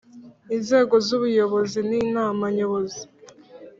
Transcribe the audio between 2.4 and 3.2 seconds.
Nyobozi